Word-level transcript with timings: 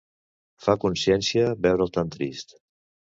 Fa 0.67 0.73
consciència 0.85 1.51
veure'l 1.65 1.91
tan 1.99 2.09
trist. 2.17 2.57